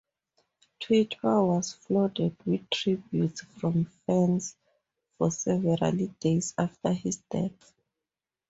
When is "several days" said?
5.29-6.55